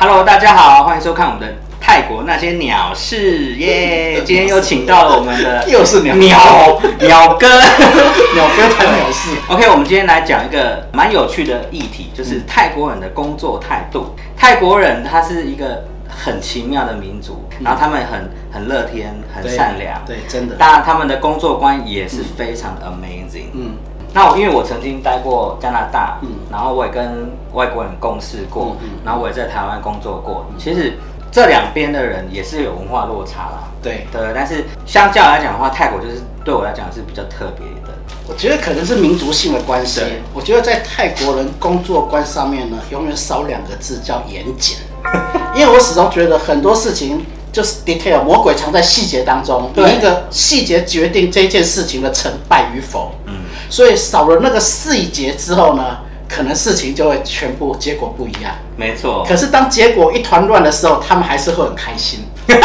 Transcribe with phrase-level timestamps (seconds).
[0.00, 4.22] Hello，大家好，欢迎收看我们的泰国那些鸟事耶！
[4.24, 7.48] 今天又请到了我们的 又是鸟鸟鸟哥，
[8.32, 9.30] 鸟哥谈鸟事。
[9.48, 14.14] OK，我们今天来讲一个蛮有趣的议题，就是泰国人的工作态度。
[14.36, 20.54] 泰国人他是一个很奇妙的民族，然后他们很很乐天，很善良，对，真的。
[20.54, 23.50] 当然他们的工作观也是非常 amazing。
[23.52, 23.72] 嗯，
[24.12, 30.46] 那我因为我曾经待过加拿大，嗯然后我也跟外国人共事过，嗯嗯然后我也在台湾工作过。
[30.58, 30.98] 其实
[31.30, 34.20] 这两边的人也是有文化落差啦，对，对。
[34.34, 37.94] 但是相较来讲的话，泰国就是对我来讲是比较特别的。
[38.26, 40.02] 我觉得可能是民族性的关系。
[40.34, 44.78] 我觉得在泰国人工作观上面呢，永远少两个字叫严谨。
[45.54, 47.24] 因为我始终觉得很多事情
[47.58, 53.12] 就是 detail，魔鬼藏在细节当中，对每一个细节决定这件事情的成败与否。
[53.26, 53.32] 嗯，
[53.68, 58.52] 所以少了那个细节之后呢，可能事情就会全部结果不一样。
[58.76, 59.26] 没错。
[59.28, 62.20] 可是当结果一团乱的时候，他们还是会很开心。
[62.46, 62.56] 没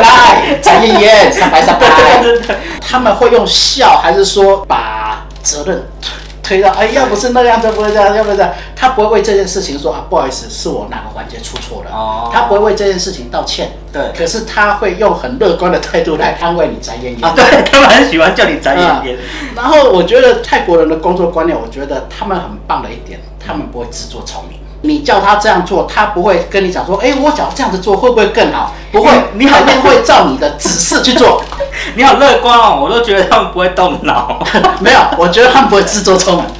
[0.00, 1.88] 来，陈妍妍，上白上白。
[2.80, 5.82] 他们会用笑，还是说把责任
[6.42, 6.70] 推到？
[6.72, 11.90] 哎，要不是那样就不会这样，要不是这样，他不会为这件事情说啊，不好意思，是我哪个环节出错了。
[11.90, 13.70] 哦他不会为这件事情道歉。
[13.92, 17.24] 对可是他会用很乐观的态度来安慰你，眨眼眼。
[17.24, 19.18] 啊， 对他们很喜欢叫你眨眼眼。
[19.54, 24.58] 然后我觉得泰国人的工作观念，我觉得他们很棒的一点，他们不会自作聪明。
[24.82, 28.74] 你叫他这样做，他不会跟你讲说，哎，我假如这样子做会不会更好？
[28.92, 31.42] 不会，你好他一定会照你的指示去做。
[31.96, 34.38] 你好乐观哦，我都觉得他们不会动脑。
[34.80, 36.44] 没有，我觉得他们不会自作聪明。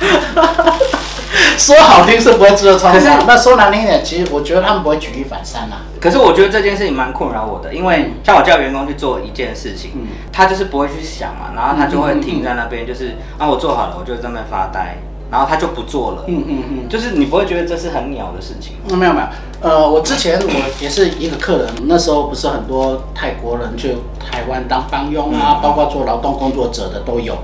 [1.57, 14.97] 说好听是不会自作聪明那说难听一点，其实我觉得他们不会举一反三呐、可是我觉得这件事情蛮困扰我的，因为像我叫员工去做一件事情，嗯他就是不会去想嘛，然后他就会停在那边，就是啊我做好了，我就在那边发呆，
[15.33, 16.89] 然后他就不做了，嗯嗯嗯。
[16.91, 18.75] 就是你不会觉得这是很鸟的事情。
[18.91, 19.27] 嗯，没有没有，
[19.63, 27.35] 呃，我之前我也是一个客人，那时候不是很多泰国人去台湾当帮佣啊，包括做劳动工作者的都有，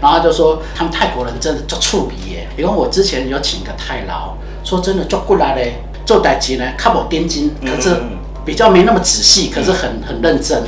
[0.00, 4.34] 然后他就说他们泰国人真的就触鼻耶，因为我之前有请个泰劳，
[4.64, 7.96] 说真的做过来嘞，做代级呢，看我盯紧，可是
[8.44, 10.64] 比较没那么仔细，可是很很认真。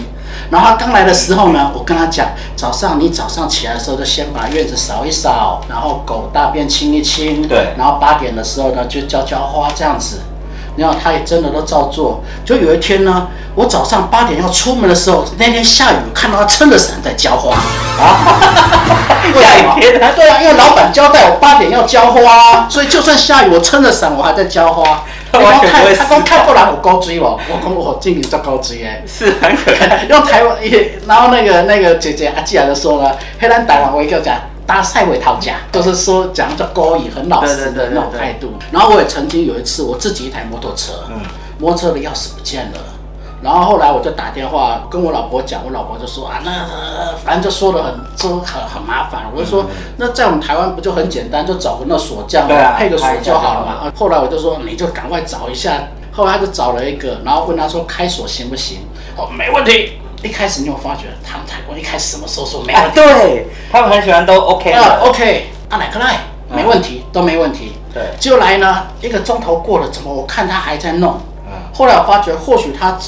[0.51, 2.27] 然后他刚来的时候呢，我跟他讲，
[2.57, 10.21] 早上你早上起来的时候就先把院子扫一扫，然后狗大便清一清，对然后八点的时候呢就浇浇花这样子。
[10.77, 12.23] 然后他也真的都照做。
[12.45, 13.27] 就有一天呢，
[13.57, 17.51] 我早上八点要出门的时候，那天下雨，看到他撑着伞在浇花。
[18.01, 18.39] 啊
[19.35, 25.03] 下雨天啊对啊，因为老板交代我八点要浇花，所以就算下雨，我撑着伞我还在浇花。
[25.33, 29.03] 他完全不会他思考讲看过来我高追哦，我讲我今年做高追诶。
[29.07, 30.07] 是很可爱。
[30.11, 30.57] 用台湾，
[31.07, 38.53] 然后那个那个姐姐阿季啊就说呢，黑人台湾话叫讲搭赛尾讨价，就是说讲叫勾引，很老实的那种态度。
[38.71, 41.21] 然后我也曾经有一次，我自己一台摩托车，嗯
[41.59, 42.79] 摩托车的钥匙不见了。
[43.41, 49.23] 然后后来我就打电话跟我老婆讲，我老婆就说啊，那呃反正就说的很就很很麻烦。
[49.33, 49.65] 我就说，
[49.97, 53.93] 那在我们台湾不就很简单，就找个那锁匠啊配个锁就好了嘛。
[53.97, 55.73] 后来我就说，你就赶快找一下。
[56.11, 58.79] 后来他就找了一个，然后问他说开锁行不行？
[59.17, 59.93] 哦，没问题。
[60.21, 62.95] 一开始你有发觉，他们台湾一开始什么时候说没问啊，题？
[62.97, 64.99] 对他们很喜欢都 OK 啊。
[65.03, 66.23] ，OK，啊，哪个来？
[66.51, 67.75] 没问题，都没问题。
[67.95, 71.21] 对就来呢，一个钟头过了，怎么我看他还在弄？
[71.47, 72.99] 嗯后来我发觉，或许他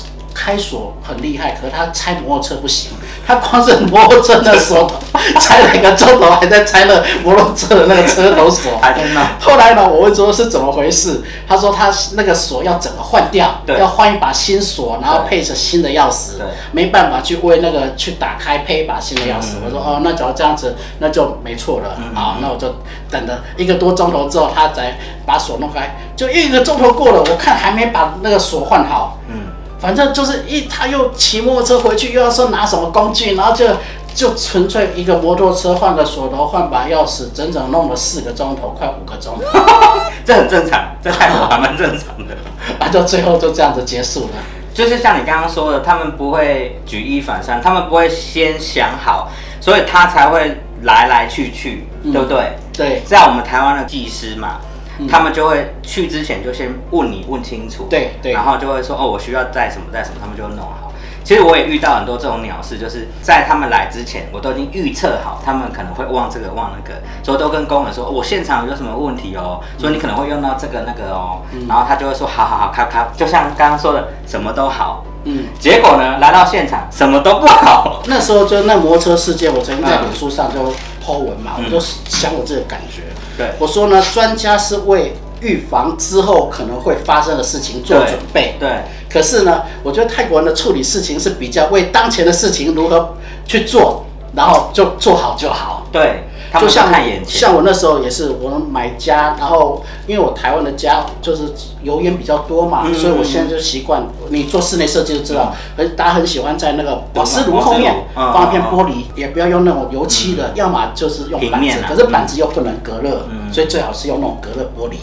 [0.43, 2.91] 开锁很厉害，可是他拆摩托车不行。
[3.27, 4.97] 他光是摩托车的锁头
[5.39, 8.79] 拆了一个钟头，还在拆那摩托车的那个车头锁。
[8.81, 19.56] 还在弄后来呢，我问说是怎么回事，他说他那个锁要整个换掉，要换一把新锁，然后配着新的钥匙对，没办法去为那个去打开配一把新的钥匙。
[19.56, 21.97] 嗯我说哦，那只要这样子，那就没错了。
[21.99, 22.75] 嗯好，那我就
[23.11, 24.97] 等了一个多钟头之后，他才
[25.27, 25.95] 把锁弄开。
[26.17, 29.19] 就一个钟头过了，我看还没把那个锁换好。
[29.29, 29.47] 嗯，
[29.81, 33.67] 反正就是一，他又骑摩托车回去，又要说拿什么工具，然后就
[34.15, 39.59] 就纯粹一个摩托车换个锁头，换把钥匙，整整弄了四个钟头，快五个钟头，
[40.25, 42.37] 这很正常，这泰国还蛮正常的。
[42.79, 44.31] 啊，就最后就这样子结束了。
[44.73, 49.29] 就是像你刚刚说的，他们不会举一反三，他们不会先想好，
[49.61, 52.53] 所以他才会来来去去，嗯对不对？
[52.73, 54.61] 对在我们台湾的技师嘛，
[55.00, 60.93] 嗯他们就会去之前就先问你问清楚，对对然后就会说哦，我需要带什么带什么，他们就会弄好。
[61.23, 75.05] 其实我也遇到很多这种鸟事，就是在他们来之前，我都已经预测好他们可能会忘这个忘那个，所以都跟工人说，哦我现场有什么问题哦，所以你可能会用到这个那个哦，嗯然后他就会说好好好，咔咔，就像刚刚说的，什么都好。
[75.25, 78.02] 嗯，结果呢，来到现场什么都不好。
[78.06, 80.58] 那时候就那摩托车事件，我曾经在脸书上就
[81.05, 83.02] po 文嘛，嗯我就想我这个感觉。
[83.40, 88.56] 对我说呢，专家是为预防之后可能会发生的事情做准备。
[88.60, 88.69] 对，
[89.10, 93.16] 可是呢，我觉得泰国人的处理事情是比较为当前的事情如何
[93.46, 94.04] 去做，
[94.37, 95.87] 然后就做好就好。
[95.90, 96.22] 对，
[96.58, 96.91] 就像。
[97.26, 101.52] 像我那时候也是，我买家，然后因为我台湾的家就是
[101.82, 114.97] 油烟比较多嘛，嗯所以我现在就习惯，你做室内设计就知道，很大家很喜欢在那个瓦斯炉后面嗯放一片玻璃，也不要用那种油漆的，要么就是用板子啊，可是板子又不能隔热，嗯所以最好是用那种隔热玻璃。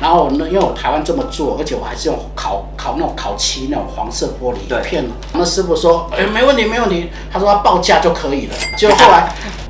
[0.00, 5.04] 然后呢，因为我台湾这么做，而且我还是用烤烤那种烤漆那种黄色玻璃片。
[5.32, 7.10] 那师傅说，哎，没问题，没问题。
[7.32, 8.54] 他说他报价就可以了。
[8.76, 9.28] 结果后来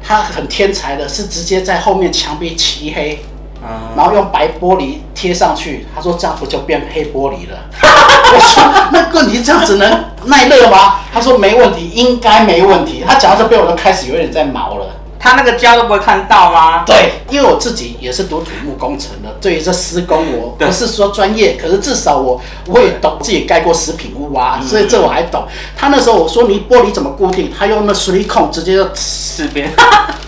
[0.08, 3.22] 他很天才的，是直接在后面墙壁漆黑，
[3.62, 5.86] 啊然后用白玻璃贴上去。
[5.94, 7.58] 他说这样不就变黑玻璃了？
[8.32, 11.00] 我说那个你这样子能耐热吗？
[11.12, 13.04] 他说没问题，应该没问题。
[13.06, 14.86] 他讲到这边，我就开始有点在毛了。
[15.18, 16.84] 他那个胶都不会看到吗？
[16.86, 25.44] 对，因为我自己也是读土木工程的，对于这施工我不是说专业，可是至少我我也懂，自己盖过食品屋啊，所以这我还懂。
[25.76, 29.70] 他那时候我说你玻璃怎么固定，他用那水力控直接就， 四边，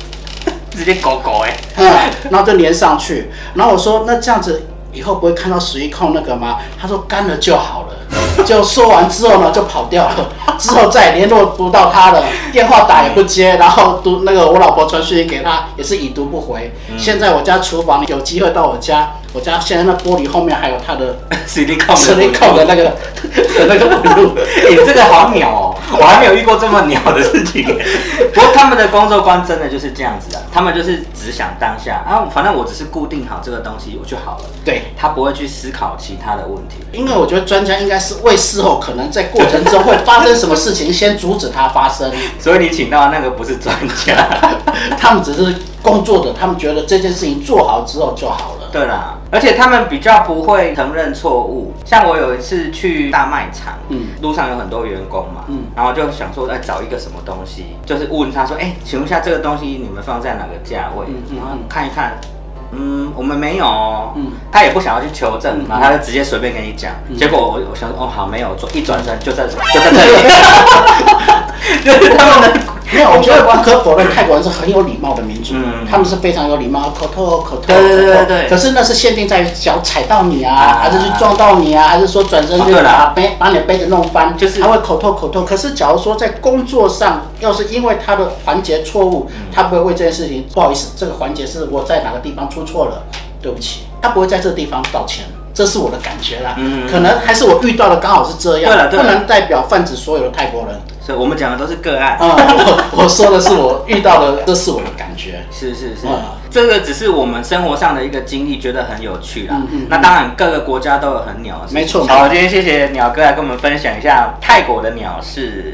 [0.77, 1.87] 直接搞搞哎，嗯，
[2.31, 3.31] 然后就粘上去。
[3.55, 6.59] 然后我说那这样子以后不会看到十一控那个吗？
[6.81, 7.97] 他说干了就好了。
[8.45, 10.29] 就说完之后呢，就跑掉了，
[10.59, 16.73] 之后再也联络不到他了，电话打也不接，然后读那个我老婆传讯息给他，也是已读不回。
[16.97, 21.17] 现在我家厨房有机会到我家，我家现在那玻璃后面还有他的
[21.47, 24.35] 实力控磁力控的那个的那个纹路。
[24.37, 27.65] 哎、这个好鸟哦，我还没有遇过这么鸟的事情。
[28.35, 36.77] 不过他们的工作观真的就是这样子啊，他们就是只想当下啊，反正我只是固定好这个东西我就好了，对，他不会去思考其他的问题。
[36.93, 42.11] 因为我觉得专家应该是为事后可能在过程中会发生什么事情，先阻止它发生。
[42.41, 44.15] 所以你请到的那个不是专家。
[44.99, 48.69] 他们只是工作的，他们觉得这件事情做好之后就好了。
[48.73, 51.73] 对啦，而且他们比较不会承认错误。
[51.85, 61.07] 像我有一次去大卖场，嗯路上有很多员工嘛，嗯然后就想说，哎，找一个什么东西，就是问他说，哎，请问一下这个东西你们放在哪个价位？
[61.09, 62.17] 嗯嗯然后看一看。
[62.73, 64.13] 嗯，我们没有哦。
[64.15, 66.93] 嗯他也不想要去求证，嗯然后他就直接随便跟你讲。
[67.09, 70.09] 嗯结果我我想说，哦，好，没有，一转身就在就在这里，
[71.85, 72.61] 就是他们的
[72.93, 77.67] 没有，我觉得不可否认，泰国人是很有礼貌的民族，嗯他们是非常有礼貌，口头口头。
[77.67, 85.43] 对对对对可是那是限定在脚踩到你啊，啊还是去撞到你啊，还是说转身就把杯把你的杯子弄翻，就是他会口头口头。
[85.45, 93.03] 可是假如说在工作上，要是因为他的环节错误，嗯他不会为这件事情不好意思，这个环节是我在哪个地方出错了，
[93.43, 95.25] 对不起，他不会在这个地方道歉。
[95.53, 100.81] 这是我的感觉啦，嗯可能还是我遇到的刚好是这样，不能代表泛指所有的泰国人。
[101.11, 102.17] 所以我们讲的都是个案。
[102.19, 102.37] 啊、
[102.93, 105.45] 我我说的是我遇到的，这是我的感觉。
[105.51, 109.57] 是是是，嗯这个只是我们生活上的一个经历，觉得很有趣啦。
[109.89, 111.65] 那当然，各个国家都有很鸟。
[111.71, 115.65] 没错好，今天谢谢鸟哥来跟我们分享一下泰国的鸟事。